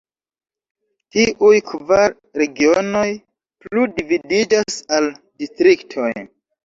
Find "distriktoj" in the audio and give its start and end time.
5.21-6.09